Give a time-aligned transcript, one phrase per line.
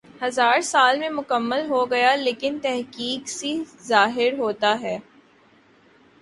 [0.21, 3.53] ہزا ر سال میں مکمل ہوگا لیکن تحقیق سی
[3.83, 4.95] ظاہر ہوتا ہی